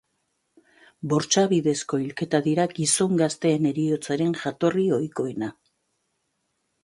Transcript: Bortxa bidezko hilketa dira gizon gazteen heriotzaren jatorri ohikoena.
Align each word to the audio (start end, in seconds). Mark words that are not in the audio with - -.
Bortxa 1.11 1.41
bidezko 1.51 1.99
hilketa 2.05 2.39
dira 2.47 2.65
gizon 2.79 3.13
gazteen 3.21 3.69
heriotzaren 3.73 4.33
jatorri 4.45 4.89
ohikoena. 4.99 5.51